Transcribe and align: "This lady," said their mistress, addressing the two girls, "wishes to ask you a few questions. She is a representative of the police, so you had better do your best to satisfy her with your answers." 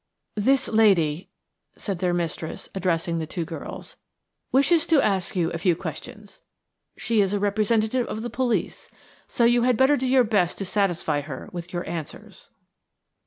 "This 0.33 0.67
lady," 0.67 1.29
said 1.77 1.99
their 1.99 2.11
mistress, 2.11 2.69
addressing 2.73 3.19
the 3.19 3.27
two 3.27 3.45
girls, 3.45 3.97
"wishes 4.51 4.87
to 4.87 4.99
ask 4.99 5.35
you 5.35 5.51
a 5.51 5.59
few 5.59 5.75
questions. 5.75 6.41
She 6.97 7.21
is 7.21 7.33
a 7.33 7.39
representative 7.39 8.07
of 8.07 8.23
the 8.23 8.31
police, 8.31 8.89
so 9.27 9.45
you 9.45 9.61
had 9.61 9.77
better 9.77 9.95
do 9.97 10.07
your 10.07 10.23
best 10.23 10.57
to 10.57 10.65
satisfy 10.65 11.21
her 11.21 11.49
with 11.53 11.71
your 11.71 11.87
answers." 11.87 12.49